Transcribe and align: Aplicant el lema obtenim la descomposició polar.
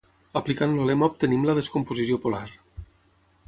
Aplicant 0.39 0.71
el 0.77 0.89
lema 0.91 1.09
obtenim 1.11 1.45
la 1.49 1.55
descomposició 1.59 2.21
polar. 2.27 2.45